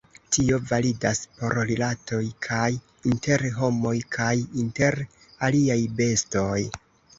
Tio 0.35 0.57
validas 0.69 1.19
por 1.41 1.57
rilatoj 1.71 2.21
kaj 2.47 2.63
inter 3.11 3.45
homoj 3.59 3.93
kaj 4.17 4.33
inter 4.65 5.01
aliaj 5.51 5.81
bestoj. 6.03 6.59